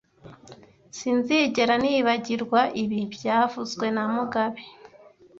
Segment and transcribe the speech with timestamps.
[0.97, 4.61] Sinzigera nibagirwa ibi byavuzwe na mugabe